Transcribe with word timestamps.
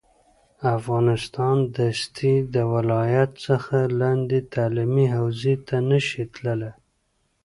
افغانستان 0.77 1.55
دستي 1.77 2.33
د 2.53 2.55
ولایت 2.73 3.31
څخه 3.47 3.77
لاندې 4.01 4.37
تعلیمي 4.53 5.05
حوزې 5.15 5.55
ته 5.67 5.75
نه 5.89 5.99
شي 6.07 6.23
تللی 6.33 6.71